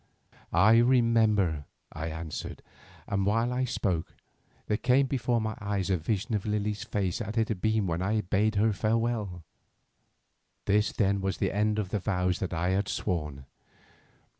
"I 0.51 0.79
remember," 0.79 1.65
I 1.93 2.07
answered, 2.07 2.63
and 3.07 3.23
while 3.23 3.53
I 3.53 3.65
spoke, 3.65 4.15
there 4.65 4.77
came 4.77 5.05
before 5.05 5.39
my 5.39 5.55
eyes 5.61 5.91
a 5.91 5.97
vision 5.97 6.33
of 6.33 6.47
Lily's 6.47 6.83
face 6.83 7.21
as 7.21 7.37
it 7.37 7.49
had 7.49 7.61
been 7.61 7.85
when 7.85 8.01
I 8.01 8.21
bade 8.21 8.55
her 8.55 8.73
farewell. 8.73 9.43
This 10.65 10.91
then 10.91 11.21
was 11.21 11.37
the 11.37 11.51
end 11.51 11.77
of 11.77 11.89
the 11.89 11.99
vows 11.99 12.39
that 12.39 12.51
I 12.51 12.69
had 12.69 12.87
sworn. 12.87 13.45